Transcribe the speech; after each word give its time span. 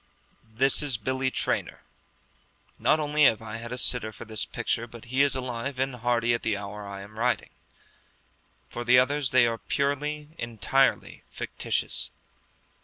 This 0.51 0.81
is 0.81 0.97
Billy 0.97 1.29
Traynor. 1.29 1.81
Not 2.79 2.99
only 2.99 3.25
have 3.25 3.39
I 3.39 3.57
had 3.57 3.71
a 3.71 3.77
sitter 3.77 4.11
for 4.11 4.25
this 4.25 4.45
picture, 4.45 4.87
but 4.87 5.05
he 5.13 5.21
is 5.21 5.35
alive 5.35 5.77
and 5.77 5.97
hearty 5.97 6.33
at 6.33 6.41
the 6.41 6.57
hour 6.57 6.87
I 6.87 7.01
am 7.01 7.19
writing. 7.19 7.51
For 8.67 8.83
the 8.83 8.97
others, 8.97 9.29
they 9.29 9.45
are 9.45 9.59
purely, 9.59 10.29
entirely 10.39 11.21
fictitious. 11.29 12.09